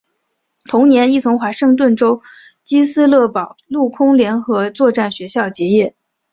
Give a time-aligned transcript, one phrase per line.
[0.65, 2.23] 同年亦从华盛顿州
[2.63, 5.95] 基斯勒堡陆空联合作战学校结业。